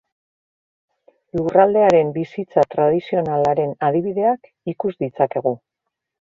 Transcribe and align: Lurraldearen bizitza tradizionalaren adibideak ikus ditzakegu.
Lurraldearen 1.39 2.09
bizitza 2.17 2.65
tradizionalaren 2.77 3.77
adibideak 3.91 4.53
ikus 4.75 4.97
ditzakegu. 5.07 5.57